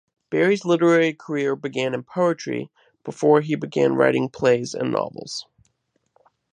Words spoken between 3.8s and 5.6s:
writing plays and novels.